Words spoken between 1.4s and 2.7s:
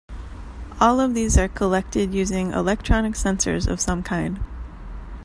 collected using